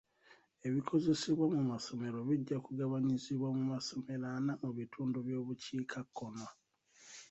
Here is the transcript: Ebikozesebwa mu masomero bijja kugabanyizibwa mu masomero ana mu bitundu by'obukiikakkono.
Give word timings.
Ebikozesebwa 0.67 1.45
mu 1.55 1.61
masomero 1.71 2.17
bijja 2.29 2.57
kugabanyizibwa 2.65 3.47
mu 3.57 3.63
masomero 3.73 4.25
ana 4.37 4.53
mu 4.63 4.71
bitundu 4.77 5.17
by'obukiikakkono. 5.25 6.45